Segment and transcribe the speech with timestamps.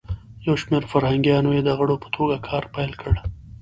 [0.45, 3.13] یو شمیر فرهنګیانو یی د غړو په توګه کار پیل کړ.